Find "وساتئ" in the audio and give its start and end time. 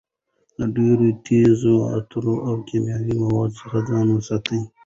4.11-4.61